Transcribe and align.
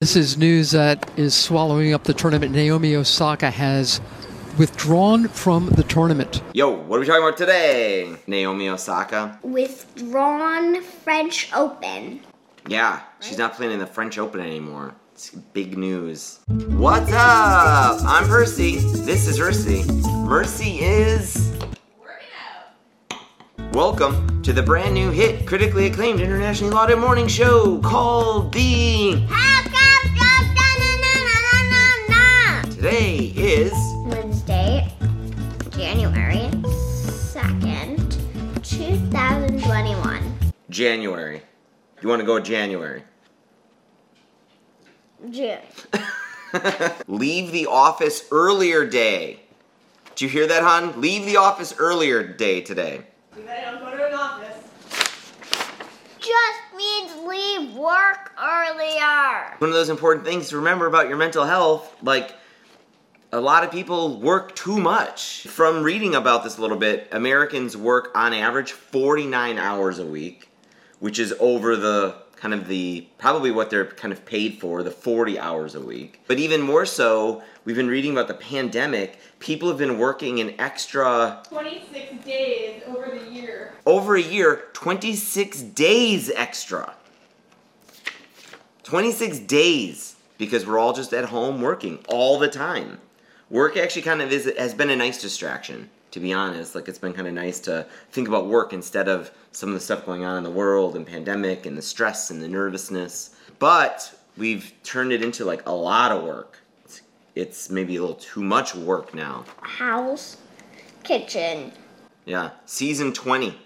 This 0.00 0.16
is 0.16 0.38
news 0.38 0.70
that 0.70 1.10
is 1.18 1.34
swallowing 1.34 1.92
up 1.92 2.04
the 2.04 2.14
tournament. 2.14 2.54
Naomi 2.54 2.96
Osaka 2.96 3.50
has 3.50 4.00
withdrawn 4.56 5.28
from 5.28 5.68
the 5.68 5.82
tournament. 5.82 6.42
Yo, 6.54 6.70
what 6.70 6.96
are 6.96 7.00
we 7.00 7.06
talking 7.06 7.22
about 7.22 7.36
today? 7.36 8.16
Naomi 8.26 8.70
Osaka. 8.70 9.38
Withdrawn 9.42 10.80
French 10.80 11.52
Open. 11.52 12.20
Yeah, 12.66 13.02
she's 13.20 13.36
not 13.36 13.52
playing 13.52 13.72
in 13.72 13.78
the 13.78 13.86
French 13.86 14.16
Open 14.16 14.40
anymore. 14.40 14.94
It's 15.12 15.32
big 15.32 15.76
news. 15.76 16.40
What's 16.48 17.12
up? 17.12 18.00
I'm 18.02 18.26
Percy. 18.26 18.78
This 18.78 19.28
is 19.28 19.38
Mercy. 19.38 19.84
Mercy 20.24 20.78
is. 20.78 21.52
Welcome 23.74 24.42
to 24.44 24.54
the 24.54 24.62
brand 24.62 24.94
new 24.94 25.10
hit, 25.10 25.46
critically 25.46 25.88
acclaimed, 25.88 26.20
internationally 26.20 26.72
lauded 26.72 26.98
morning 26.98 27.28
show 27.28 27.78
called 27.82 28.54
The. 28.54 29.59
Today 32.80 33.32
is. 33.36 33.72
Wednesday, 34.06 34.90
January 35.70 36.48
2nd, 36.64 38.16
2021. 38.62 40.22
January. 40.70 41.42
You 42.00 42.08
want 42.08 42.20
to 42.20 42.26
go 42.26 42.40
January? 42.40 43.02
June. 45.30 45.58
Leave 47.06 47.52
the 47.52 47.66
office 47.66 48.24
earlier 48.30 48.86
day. 48.86 49.40
Did 50.14 50.22
you 50.22 50.28
hear 50.30 50.46
that, 50.46 50.62
hon? 50.62 50.98
Leave 51.00 51.26
the 51.26 51.36
office 51.36 51.74
earlier 51.78 52.26
day 52.26 52.62
today. 52.62 53.02
Means 56.80 57.14
leave 57.26 57.74
work 57.74 58.32
earlier. 58.42 59.54
One 59.58 59.68
of 59.68 59.74
those 59.74 59.90
important 59.90 60.24
things 60.24 60.48
to 60.48 60.56
remember 60.56 60.86
about 60.86 61.08
your 61.08 61.18
mental 61.18 61.44
health, 61.44 61.94
like 62.02 62.34
a 63.32 63.38
lot 63.38 63.64
of 63.64 63.70
people 63.70 64.18
work 64.18 64.56
too 64.56 64.78
much. 64.78 65.46
From 65.46 65.82
reading 65.82 66.14
about 66.14 66.42
this 66.42 66.56
a 66.56 66.62
little 66.62 66.78
bit, 66.78 67.06
Americans 67.12 67.76
work 67.76 68.10
on 68.14 68.32
average 68.32 68.72
49 68.72 69.58
hours 69.58 69.98
a 69.98 70.06
week, 70.06 70.48
which 71.00 71.18
is 71.18 71.34
over 71.38 71.76
the 71.76 72.16
kind 72.40 72.54
of 72.54 72.68
the 72.68 73.06
probably 73.18 73.50
what 73.50 73.68
they're 73.68 73.84
kind 73.84 74.12
of 74.12 74.24
paid 74.24 74.58
for, 74.58 74.82
the 74.82 74.90
40 74.90 75.38
hours 75.38 75.74
a 75.74 75.80
week. 75.80 76.20
But 76.26 76.38
even 76.38 76.62
more 76.62 76.86
so, 76.86 77.42
we've 77.64 77.76
been 77.76 77.88
reading 77.88 78.12
about 78.12 78.28
the 78.28 78.34
pandemic. 78.34 79.18
People 79.40 79.68
have 79.68 79.76
been 79.78 79.98
working 79.98 80.40
an 80.40 80.58
extra 80.58 81.42
26 81.48 82.24
days 82.24 82.82
over 82.86 83.18
the 83.18 83.30
year. 83.30 83.74
over 83.84 84.16
a 84.16 84.22
year, 84.22 84.64
26 84.72 85.60
days 85.60 86.30
extra. 86.30 86.94
26 88.84 89.40
days 89.40 90.16
because 90.38 90.66
we're 90.66 90.78
all 90.78 90.94
just 90.94 91.12
at 91.12 91.26
home 91.26 91.60
working 91.60 91.98
all 92.08 92.38
the 92.38 92.48
time. 92.48 92.98
Work 93.50 93.76
actually 93.76 94.02
kind 94.02 94.22
of 94.22 94.32
is 94.32 94.50
has 94.56 94.72
been 94.74 94.90
a 94.90 94.96
nice 94.96 95.20
distraction, 95.20 95.90
to 96.10 96.20
be 96.20 96.32
honest. 96.32 96.74
Like 96.74 96.88
it's 96.88 96.98
been 96.98 97.12
kind 97.12 97.28
of 97.28 97.34
nice 97.34 97.60
to 97.60 97.86
think 98.10 98.28
about 98.28 98.46
work 98.46 98.72
instead 98.72 99.08
of 99.08 99.30
some 99.52 99.68
of 99.70 99.74
the 99.74 99.80
stuff 99.80 100.06
going 100.06 100.24
on 100.24 100.36
in 100.36 100.44
the 100.44 100.50
world 100.50 100.96
and 100.96 101.06
pandemic 101.06 101.66
and 101.66 101.76
the 101.76 101.82
stress 101.82 102.30
and 102.30 102.42
the 102.42 102.48
nervousness. 102.48 103.36
But 103.58 104.14
we've 104.36 104.72
turned 104.82 105.12
it 105.12 105.22
into 105.22 105.44
like 105.44 105.66
a 105.66 105.74
lot 105.74 106.12
of 106.12 106.24
work. 106.24 106.58
It's, 106.84 107.02
it's 107.34 107.70
maybe 107.70 107.96
a 107.96 108.00
little 108.00 108.16
too 108.16 108.42
much 108.42 108.74
work 108.74 109.14
now. 109.14 109.44
House, 109.60 110.36
kitchen. 111.02 111.72
Yeah, 112.24 112.50
season 112.66 113.12
20. 113.12 113.58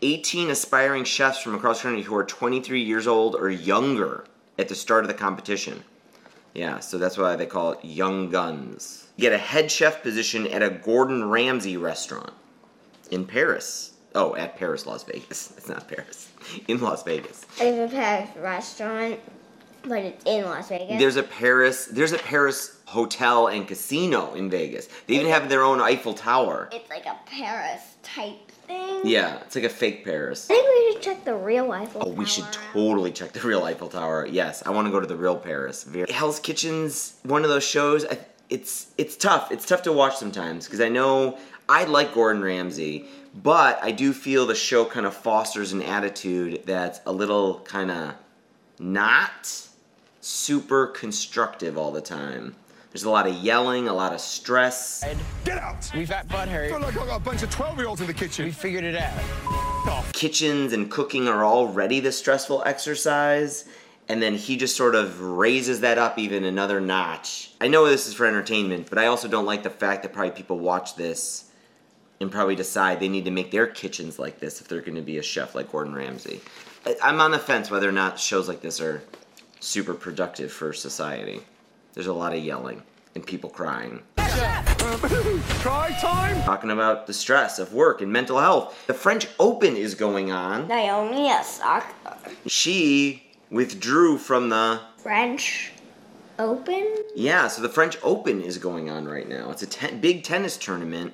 18 0.00 0.50
aspiring 0.50 1.04
chefs 1.04 1.42
from 1.42 1.54
across 1.56 1.78
the 1.78 1.88
country 1.88 2.02
who 2.02 2.14
are 2.14 2.24
23 2.24 2.80
years 2.80 3.06
old 3.06 3.34
or 3.34 3.50
younger 3.50 4.24
at 4.58 4.68
the 4.68 4.74
start 4.74 5.04
of 5.04 5.08
the 5.08 5.14
competition. 5.14 5.82
Yeah, 6.54 6.80
so 6.80 6.98
that's 6.98 7.16
why 7.18 7.36
they 7.36 7.46
call 7.46 7.72
it 7.72 7.84
Young 7.84 8.30
Guns. 8.30 9.06
You 9.16 9.22
get 9.22 9.32
a 9.32 9.38
head 9.38 9.70
chef 9.70 10.02
position 10.02 10.46
at 10.48 10.62
a 10.62 10.70
Gordon 10.70 11.28
Ramsay 11.28 11.76
restaurant 11.76 12.32
in 13.10 13.24
Paris. 13.26 13.92
Oh, 14.14 14.34
at 14.36 14.56
Paris, 14.56 14.86
Las 14.86 15.04
Vegas. 15.04 15.52
It's 15.56 15.68
not 15.68 15.86
Paris. 15.88 16.30
In 16.68 16.80
Las 16.80 17.02
Vegas. 17.02 17.44
There's 17.58 17.92
a 17.92 17.94
Paris 17.94 18.30
restaurant, 18.38 19.20
but 19.82 19.98
it's 19.98 20.24
in 20.24 20.44
Las 20.44 20.68
Vegas. 20.70 20.98
There's 20.98 21.16
a 21.16 21.22
Paris 21.22 21.86
there's 21.86 22.12
a 22.12 22.18
Paris 22.18 22.78
hotel 22.86 23.48
and 23.48 23.68
casino 23.68 24.32
in 24.34 24.48
Vegas. 24.48 24.88
They 25.06 25.14
even 25.14 25.26
have 25.26 25.48
their 25.50 25.62
own 25.62 25.80
Eiffel 25.80 26.14
Tower. 26.14 26.70
it's 26.72 26.88
like 26.88 27.04
a 27.06 27.16
Paris 27.26 27.82
type 28.02 28.50
thing. 28.68 29.00
Yeah, 29.04 29.38
it's 29.42 29.54
like 29.56 29.64
a 29.64 29.68
fake 29.68 30.04
Paris. 30.04 30.46
I 30.50 30.54
think 30.54 30.68
we 30.68 30.92
should 30.92 31.02
check 31.02 31.24
the 31.24 31.34
real 31.34 31.72
Eiffel 31.72 32.02
Oh, 32.06 32.10
we 32.10 32.24
should 32.26 32.44
Tower. 32.52 32.62
totally 32.72 33.10
check 33.12 33.32
the 33.32 33.40
real 33.40 33.64
Eiffel 33.64 33.88
Tower. 33.88 34.26
Yes, 34.26 34.62
I 34.66 34.70
want 34.70 34.86
to 34.86 34.92
go 34.92 35.00
to 35.00 35.06
the 35.06 35.16
real 35.16 35.36
Paris. 35.36 35.88
Hell's 36.10 36.38
Kitchen's 36.38 37.14
one 37.24 37.42
of 37.42 37.48
those 37.50 37.64
shows. 37.64 38.04
I, 38.04 38.18
it's 38.50 38.88
it's 38.96 39.16
tough. 39.16 39.50
It's 39.50 39.66
tough 39.66 39.82
to 39.82 39.92
watch 39.92 40.16
sometimes 40.16 40.66
because 40.66 40.80
I 40.80 40.88
know 40.88 41.38
I 41.68 41.84
like 41.84 42.14
Gordon 42.14 42.42
Ramsay, 42.42 43.04
but 43.34 43.78
I 43.82 43.90
do 43.90 44.12
feel 44.12 44.46
the 44.46 44.54
show 44.54 44.84
kind 44.84 45.04
of 45.06 45.14
fosters 45.14 45.72
an 45.72 45.82
attitude 45.82 46.62
that's 46.64 47.00
a 47.06 47.12
little 47.12 47.60
kind 47.60 47.90
of 47.90 48.14
not 48.78 49.68
super 50.20 50.86
constructive 50.86 51.76
all 51.76 51.92
the 51.92 52.00
time. 52.00 52.54
There's 52.92 53.04
a 53.04 53.10
lot 53.10 53.26
of 53.26 53.34
yelling, 53.34 53.88
a 53.88 53.92
lot 53.92 54.12
of 54.12 54.20
stress. 54.20 55.04
Get 55.44 55.58
out! 55.58 55.90
We've 55.94 56.08
got 56.08 56.26
butthurt. 56.28 56.70
feel 56.70 56.80
like 56.80 56.96
I 56.96 57.06
got 57.06 57.20
a 57.20 57.24
bunch 57.24 57.42
of 57.42 57.50
12 57.50 57.78
year 57.78 57.86
olds 57.86 58.00
in 58.00 58.06
the 58.06 58.14
kitchen. 58.14 58.46
We 58.46 58.50
figured 58.50 58.84
it 58.84 58.96
out. 58.96 60.04
kitchens 60.12 60.72
and 60.72 60.90
cooking 60.90 61.28
are 61.28 61.44
already 61.44 62.00
the 62.00 62.12
stressful 62.12 62.62
exercise 62.64 63.66
and 64.08 64.22
then 64.22 64.34
he 64.34 64.56
just 64.56 64.76
sort 64.76 64.94
of 64.94 65.20
raises 65.20 65.80
that 65.80 65.98
up 65.98 66.18
even 66.18 66.44
another 66.44 66.80
notch. 66.80 67.50
I 67.60 67.68
know 67.68 67.86
this 67.86 68.08
is 68.08 68.14
for 68.14 68.24
entertainment, 68.24 68.88
but 68.88 68.98
I 68.98 69.06
also 69.06 69.28
don't 69.28 69.44
like 69.44 69.62
the 69.62 69.70
fact 69.70 70.02
that 70.02 70.14
probably 70.14 70.30
people 70.30 70.58
watch 70.58 70.96
this 70.96 71.44
and 72.20 72.32
probably 72.32 72.56
decide 72.56 73.00
they 73.00 73.08
need 73.08 73.26
to 73.26 73.30
make 73.30 73.50
their 73.50 73.66
kitchens 73.66 74.18
like 74.18 74.40
this 74.40 74.60
if 74.60 74.68
they're 74.68 74.80
going 74.80 74.96
to 74.96 75.02
be 75.02 75.18
a 75.18 75.22
chef 75.22 75.54
like 75.54 75.70
Gordon 75.70 75.94
Ramsay. 75.94 76.40
I'm 77.02 77.20
on 77.20 77.32
the 77.32 77.38
fence 77.38 77.70
whether 77.70 77.88
or 77.88 77.92
not 77.92 78.18
shows 78.18 78.48
like 78.48 78.62
this 78.62 78.80
are 78.80 79.02
super 79.60 79.92
productive 79.92 80.50
for 80.50 80.72
society. 80.72 81.42
There's 81.98 82.06
a 82.06 82.12
lot 82.12 82.32
of 82.32 82.38
yelling 82.44 82.84
and 83.16 83.26
people 83.26 83.50
crying. 83.50 84.04
Try 84.16 85.96
time! 86.00 86.40
Talking 86.44 86.70
about 86.70 87.08
the 87.08 87.12
stress 87.12 87.58
of 87.58 87.72
work 87.72 88.00
and 88.00 88.12
mental 88.12 88.38
health. 88.38 88.86
The 88.86 88.94
French 88.94 89.26
Open 89.40 89.76
is 89.76 89.96
going 89.96 90.30
on. 90.30 90.68
Naomi 90.68 91.28
Osaka. 91.32 92.16
She 92.46 93.24
withdrew 93.50 94.16
from 94.18 94.48
the 94.48 94.78
French 94.98 95.72
Open? 96.38 96.86
yeah 97.16 97.48
so 97.48 97.60
the 97.60 97.68
french 97.68 97.98
open 98.04 98.40
is 98.42 98.58
going 98.58 98.88
on 98.88 99.08
right 99.08 99.28
now 99.28 99.50
it's 99.50 99.64
a 99.64 99.66
ten, 99.66 100.00
big 100.00 100.22
tennis 100.22 100.56
tournament 100.56 101.12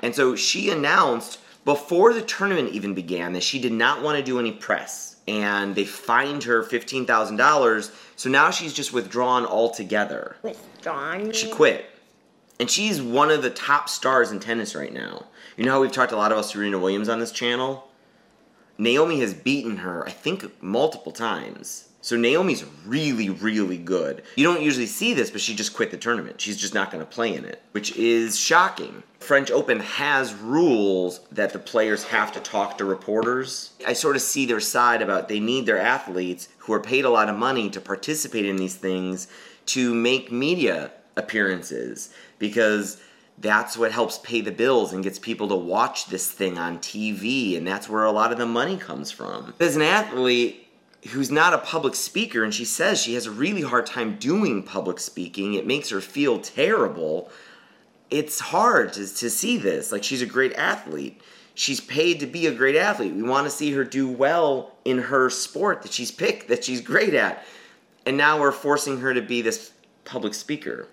and 0.00 0.16
so 0.16 0.34
she 0.34 0.68
announced 0.68 1.38
before 1.64 2.12
the 2.12 2.22
tournament 2.22 2.70
even 2.70 2.92
began 2.92 3.34
that 3.34 3.44
she 3.44 3.60
did 3.60 3.72
not 3.72 4.02
want 4.02 4.18
to 4.18 4.24
do 4.24 4.40
any 4.40 4.50
press 4.50 5.13
and 5.26 5.74
they 5.74 5.84
fined 5.84 6.44
her 6.44 6.62
$15000 6.62 7.90
so 8.16 8.30
now 8.30 8.50
she's 8.50 8.72
just 8.72 8.92
withdrawn 8.92 9.44
altogether. 9.44 10.36
Withdrawn. 10.42 11.32
she 11.32 11.50
quit. 11.50 11.86
And 12.60 12.70
she's 12.70 13.02
one 13.02 13.30
of 13.30 13.42
the 13.42 13.50
top 13.50 13.88
stars 13.88 14.30
in 14.30 14.38
tennis 14.38 14.74
right 14.74 14.92
now. 14.92 15.26
You 15.56 15.64
know 15.64 15.72
how 15.72 15.80
we've 15.80 15.92
talked 15.92 16.12
a 16.12 16.16
lot 16.16 16.32
about 16.32 16.44
serena 16.44 16.78
williams 16.78 17.08
on 17.08 17.18
this 17.18 17.32
channel? 17.32 17.88
Naomi 18.78 19.20
has 19.20 19.34
beaten 19.34 19.78
her, 19.78 20.06
I 20.06 20.10
think, 20.10 20.62
multiple 20.62 21.12
times. 21.12 21.88
So 22.04 22.18
Naomi's 22.18 22.66
really, 22.84 23.30
really 23.30 23.78
good. 23.78 24.24
You 24.36 24.44
don't 24.44 24.60
usually 24.60 24.84
see 24.84 25.14
this, 25.14 25.30
but 25.30 25.40
she 25.40 25.54
just 25.54 25.72
quit 25.72 25.90
the 25.90 25.96
tournament. 25.96 26.38
She's 26.38 26.58
just 26.58 26.74
not 26.74 26.90
going 26.90 27.02
to 27.02 27.10
play 27.10 27.34
in 27.34 27.46
it, 27.46 27.62
which 27.72 27.96
is 27.96 28.38
shocking. 28.38 29.02
French 29.20 29.50
Open 29.50 29.80
has 29.80 30.34
rules 30.34 31.20
that 31.32 31.54
the 31.54 31.58
players 31.58 32.04
have 32.04 32.30
to 32.32 32.40
talk 32.40 32.76
to 32.76 32.84
reporters. 32.84 33.72
I 33.86 33.94
sort 33.94 34.16
of 34.16 34.22
see 34.22 34.44
their 34.44 34.60
side 34.60 35.00
about 35.00 35.30
they 35.30 35.40
need 35.40 35.64
their 35.64 35.78
athletes 35.78 36.50
who 36.58 36.74
are 36.74 36.80
paid 36.80 37.06
a 37.06 37.10
lot 37.10 37.30
of 37.30 37.38
money 37.38 37.70
to 37.70 37.80
participate 37.80 38.44
in 38.44 38.56
these 38.56 38.76
things 38.76 39.26
to 39.66 39.94
make 39.94 40.30
media 40.30 40.90
appearances 41.16 42.12
because 42.38 43.00
that's 43.38 43.78
what 43.78 43.92
helps 43.92 44.18
pay 44.18 44.42
the 44.42 44.52
bills 44.52 44.92
and 44.92 45.02
gets 45.02 45.18
people 45.18 45.48
to 45.48 45.56
watch 45.56 46.06
this 46.06 46.30
thing 46.30 46.58
on 46.58 46.78
TV, 46.80 47.56
and 47.56 47.66
that's 47.66 47.88
where 47.88 48.04
a 48.04 48.12
lot 48.12 48.30
of 48.30 48.36
the 48.36 48.44
money 48.44 48.76
comes 48.76 49.10
from. 49.10 49.54
As 49.58 49.74
an 49.74 49.82
athlete 49.82 50.63
who's 51.10 51.30
not 51.30 51.52
a 51.52 51.58
public 51.58 51.94
speaker, 51.94 52.42
and 52.42 52.54
she 52.54 52.64
says 52.64 53.00
she 53.00 53.14
has 53.14 53.26
a 53.26 53.30
really 53.30 53.62
hard 53.62 53.86
time 53.86 54.16
doing 54.16 54.62
public 54.62 54.98
speaking, 54.98 55.54
it 55.54 55.66
makes 55.66 55.90
her 55.90 56.00
feel 56.00 56.38
terrible. 56.38 57.30
It's 58.10 58.40
hard 58.40 58.92
to, 58.94 59.00
to 59.00 59.30
see 59.30 59.56
this. 59.58 59.92
Like, 59.92 60.02
she's 60.04 60.22
a 60.22 60.26
great 60.26 60.54
athlete. 60.54 61.20
She's 61.54 61.80
paid 61.80 62.20
to 62.20 62.26
be 62.26 62.46
a 62.46 62.52
great 62.52 62.76
athlete. 62.76 63.14
We 63.14 63.22
want 63.22 63.46
to 63.46 63.50
see 63.50 63.72
her 63.72 63.84
do 63.84 64.08
well 64.08 64.74
in 64.84 64.98
her 64.98 65.30
sport 65.30 65.82
that 65.82 65.92
she's 65.92 66.10
picked, 66.10 66.48
that 66.48 66.64
she's 66.64 66.80
great 66.80 67.14
at. 67.14 67.44
And 68.06 68.16
now 68.16 68.40
we're 68.40 68.52
forcing 68.52 69.00
her 69.00 69.14
to 69.14 69.22
be 69.22 69.40
this 69.42 69.72
public 70.04 70.34
speaker 70.34 70.88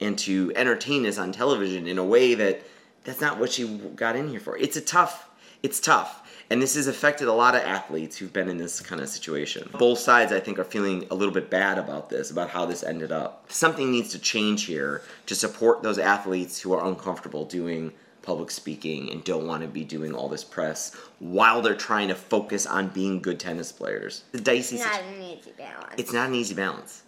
and 0.00 0.18
to 0.18 0.52
entertain 0.54 1.06
us 1.06 1.18
on 1.18 1.32
television 1.32 1.86
in 1.86 1.98
a 1.98 2.04
way 2.04 2.34
that 2.34 2.62
that's 3.04 3.20
not 3.20 3.38
what 3.38 3.52
she 3.52 3.66
got 3.94 4.16
in 4.16 4.28
here 4.28 4.40
for. 4.40 4.56
It's 4.56 4.76
a 4.76 4.80
tough, 4.80 5.28
it's 5.62 5.80
tough. 5.80 6.22
And 6.48 6.62
this 6.62 6.76
has 6.76 6.86
affected 6.86 7.26
a 7.26 7.32
lot 7.32 7.56
of 7.56 7.62
athletes 7.62 8.16
who've 8.16 8.32
been 8.32 8.48
in 8.48 8.56
this 8.56 8.80
kind 8.80 9.00
of 9.00 9.08
situation. 9.08 9.68
Both 9.72 9.98
sides, 9.98 10.32
I 10.32 10.38
think, 10.38 10.60
are 10.60 10.64
feeling 10.64 11.04
a 11.10 11.14
little 11.14 11.34
bit 11.34 11.50
bad 11.50 11.76
about 11.76 12.08
this, 12.08 12.30
about 12.30 12.50
how 12.50 12.66
this 12.66 12.84
ended 12.84 13.10
up. 13.10 13.50
Something 13.50 13.90
needs 13.90 14.10
to 14.10 14.18
change 14.20 14.64
here 14.64 15.02
to 15.26 15.34
support 15.34 15.82
those 15.82 15.98
athletes 15.98 16.60
who 16.60 16.72
are 16.72 16.86
uncomfortable 16.86 17.44
doing 17.44 17.92
public 18.22 18.50
speaking 18.50 19.10
and 19.10 19.24
don't 19.24 19.46
want 19.46 19.62
to 19.62 19.68
be 19.68 19.84
doing 19.84 20.12
all 20.12 20.28
this 20.28 20.44
press 20.44 20.94
while 21.20 21.62
they're 21.62 21.74
trying 21.74 22.08
to 22.08 22.14
focus 22.14 22.66
on 22.66 22.88
being 22.88 23.22
good 23.22 23.40
tennis 23.40 23.72
players. 23.72 24.24
The 24.32 24.40
dicey 24.40 24.76
It's 24.76 24.84
not 24.84 25.00
an 25.00 25.22
easy 25.22 25.52
balance. 25.56 25.94
It's 25.96 26.12
not 26.12 26.28
an 26.28 26.34
easy 26.34 26.54
balance. 26.54 27.02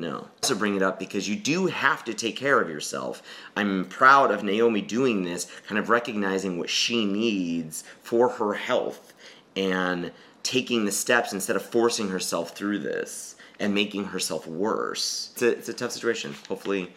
No. 0.00 0.28
Also 0.42 0.54
bring 0.54 0.76
it 0.76 0.82
up 0.82 0.98
because 0.98 1.28
you 1.28 1.36
do 1.36 1.66
have 1.66 2.04
to 2.06 2.14
take 2.14 2.34
care 2.34 2.58
of 2.58 2.70
yourself. 2.70 3.22
I'm 3.54 3.84
proud 3.84 4.30
of 4.30 4.42
Naomi 4.42 4.80
doing 4.80 5.24
this, 5.24 5.46
kind 5.68 5.78
of 5.78 5.90
recognizing 5.90 6.56
what 6.56 6.70
she 6.70 7.04
needs 7.04 7.84
for 8.02 8.30
her 8.30 8.54
health 8.54 9.12
and 9.54 10.10
taking 10.42 10.86
the 10.86 10.90
steps 10.90 11.34
instead 11.34 11.54
of 11.54 11.62
forcing 11.62 12.08
herself 12.08 12.56
through 12.56 12.78
this 12.78 13.36
and 13.58 13.74
making 13.74 14.06
herself 14.06 14.46
worse. 14.46 15.32
It's 15.34 15.42
a, 15.42 15.48
it's 15.50 15.68
a 15.68 15.74
tough 15.74 15.92
situation. 15.92 16.34
Hopefully 16.48 16.94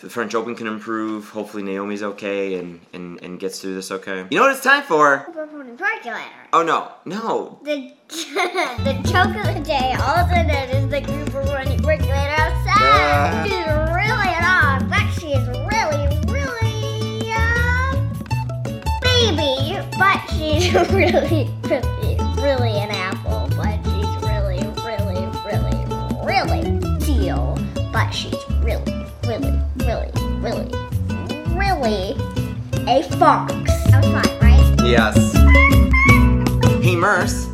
the 0.00 0.10
French 0.10 0.34
Open 0.34 0.54
can 0.54 0.66
improve. 0.66 1.30
Hopefully 1.30 1.62
Naomi's 1.62 2.02
okay 2.02 2.54
and, 2.54 2.80
and, 2.92 3.22
and 3.22 3.40
gets 3.40 3.60
through 3.60 3.74
this 3.74 3.90
okay. 3.90 4.26
You 4.30 4.38
know 4.38 4.42
what 4.42 4.52
it's 4.52 4.62
time 4.62 4.82
for? 4.82 5.20
Purple 5.20 5.46
percolator. 5.76 6.20
Oh 6.52 6.62
no, 6.62 6.92
no. 7.04 7.58
The 7.62 7.92
the 8.08 8.92
joke 9.04 9.34
of 9.36 9.54
the 9.54 9.62
day. 9.64 9.94
All 9.98 10.16
of 10.16 10.30
a 10.30 10.34
sudden 10.34 10.50
is 10.70 10.90
the 10.90 11.00
group 11.00 11.28
of 11.28 11.48
running 11.48 11.78
percolator 11.80 12.34
outside. 12.36 12.74
Ah. 12.78 13.44
She's 13.44 13.66
really 13.94 14.32
an 14.32 14.44
odd, 14.44 14.88
but 14.90 15.06
she's 15.18 15.46
really, 15.66 16.08
really 16.30 17.32
uh, 17.32 17.92
baby. 19.02 19.80
But 19.98 20.20
she's 20.32 20.72
really, 20.92 21.50
really, 21.64 22.16
really 22.42 22.78
an 22.78 22.90
apple. 22.90 23.48
But 23.56 23.82
she's 23.84 24.14
really, 24.28 24.60
really, 24.84 25.26
really, 25.44 25.84
really 26.24 26.98
teal. 27.00 27.56
But 27.96 28.10
she's 28.10 28.34
really, 28.60 29.06
really, 29.26 29.58
really, 29.76 30.10
really, 30.42 30.70
really 31.56 32.12
a 32.86 33.02
fox. 33.16 33.54
That 33.86 34.04
was 34.04 34.12
fun, 34.12 34.38
right? 34.38 34.76
Yes. 34.84 35.32
Hey, 36.84 36.94
Merce. 36.94 37.46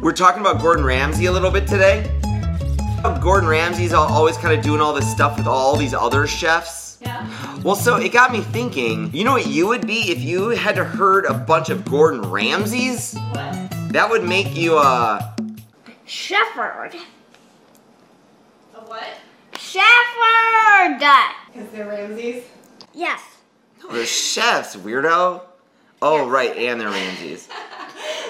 We're 0.00 0.14
talking 0.14 0.40
about 0.40 0.62
Gordon 0.62 0.82
Ramsay 0.82 1.26
a 1.26 1.32
little 1.32 1.50
bit 1.50 1.68
today. 1.68 2.10
Gordon 3.20 3.50
Ramsay's 3.50 3.92
al- 3.92 4.04
always 4.04 4.38
kind 4.38 4.58
of 4.58 4.64
doing 4.64 4.80
all 4.80 4.94
this 4.94 5.12
stuff 5.12 5.36
with 5.36 5.46
all 5.46 5.76
these 5.76 5.92
other 5.92 6.26
chefs. 6.26 6.96
Yeah. 7.02 7.28
Well, 7.62 7.76
so 7.76 7.96
it 7.96 8.14
got 8.14 8.32
me 8.32 8.40
thinking. 8.40 9.12
You 9.12 9.24
know 9.24 9.32
what 9.32 9.46
you 9.46 9.66
would 9.66 9.86
be 9.86 10.10
if 10.10 10.22
you 10.22 10.48
had 10.48 10.74
to 10.76 10.84
herd 10.84 11.26
a 11.26 11.34
bunch 11.34 11.68
of 11.68 11.84
Gordon 11.84 12.22
Ramsays? 12.22 13.14
What? 13.32 13.92
That 13.92 14.08
would 14.08 14.24
make 14.24 14.56
you 14.56 14.78
uh 14.78 15.36
Shepherd. 16.06 16.94
A 18.88 18.90
what? 18.90 19.04
Shepherd! 19.58 20.98
Because 20.98 21.70
they're 21.72 21.86
Ramses. 21.86 22.44
Yes. 22.94 23.22
Oh, 23.84 23.92
they're 23.92 24.06
chefs, 24.06 24.76
weirdo. 24.76 25.42
Oh, 26.00 26.28
right, 26.28 26.56
and 26.56 26.80
they're 26.80 26.90
Ramsays. 26.90 27.48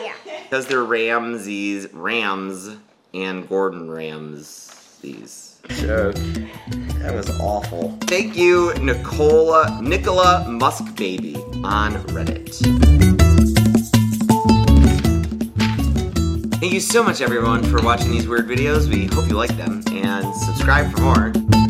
Yeah. 0.00 0.14
Because 0.44 0.68
they're 0.68 0.84
Ramses, 0.84 1.92
Rams, 1.92 2.76
and 3.12 3.48
Gordon 3.48 3.90
Ramses. 3.90 5.60
Joke. 5.68 6.14
That 6.14 7.14
was 7.14 7.28
awful. 7.40 7.98
Thank 8.02 8.36
you, 8.36 8.72
Nicola 8.74 9.80
Nicola 9.82 10.46
Musk 10.48 10.96
Baby 10.96 11.36
on 11.64 11.94
Reddit. 12.06 13.17
You 16.78 16.82
so 16.82 17.02
much 17.02 17.20
everyone 17.20 17.64
for 17.64 17.82
watching 17.82 18.12
these 18.12 18.28
weird 18.28 18.46
videos. 18.46 18.88
We 18.88 19.06
hope 19.06 19.28
you 19.28 19.34
like 19.34 19.56
them 19.56 19.82
and 19.90 20.32
subscribe 20.36 20.92
for 20.92 21.00
more. 21.00 21.67